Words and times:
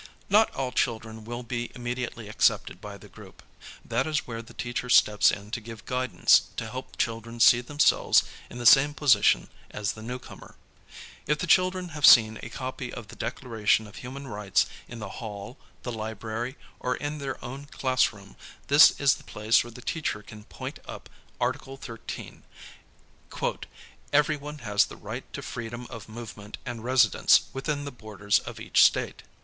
Not 0.31 0.49
all 0.55 0.71
children 0.71 1.17
w 1.25 1.31
ill 1.31 1.43
be 1.43 1.69
immediately 1.75 2.27
accepted 2.27 2.81
by 2.81 2.97
the 2.97 3.07
group. 3.07 3.43
That 3.85 4.07
is 4.07 4.25
where 4.25 4.41
the 4.41 4.55
teacher 4.55 4.89
steps 4.89 5.29
in 5.29 5.51
to 5.51 5.61
give 5.61 5.85
guidance 5.85 6.47
to 6.57 6.67
help 6.71 6.97
children 6.97 7.39
see 7.39 7.61
themselves 7.61 8.23
in 8.49 8.57
the 8.57 8.65
same 8.65 8.95
position 8.95 9.47
as 9.69 9.91
the 9.93 10.01
newcomer. 10.01 10.55
If 11.27 11.37
the 11.37 11.45
children 11.45 11.89
have 11.89 12.07
seen 12.07 12.39
a 12.41 12.49
copy 12.49 12.91
of 12.91 13.09
the 13.09 13.15
Declaration 13.15 13.85
of 13.85 13.97
Human 13.97 14.27
Rights 14.27 14.65
in 14.87 14.97
the 14.97 15.07
hall, 15.21 15.59
the 15.83 15.91
library, 15.91 16.57
or 16.79 16.95
in 16.95 17.19
their 17.19 17.37
own 17.45 17.65
class 17.65 18.11
room, 18.11 18.35
this 18.69 18.99
is 18.99 19.13
the 19.13 19.23
place 19.23 19.63
where 19.63 19.69
the 19.69 19.83
teacher 19.83 20.23
can 20.23 20.45
point 20.45 20.79
up 20.87 21.11
Article 21.39 21.77
13 21.77 22.41
ŌĆö 23.29 23.63
"Everyone 24.11 24.57
has 24.65 24.85
the 24.87 24.97
right 24.97 25.31
to 25.31 25.43
freedom 25.43 25.85
of 25.91 26.09
movement 26.09 26.57
and 26.65 26.83
residence 26.83 27.41
within 27.53 27.85
the 27.85 27.91
borders 27.91 28.39
of 28.39 28.59
each 28.59 28.83
state."' 28.83 29.21